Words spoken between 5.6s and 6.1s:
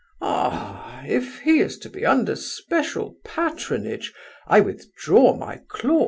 claws."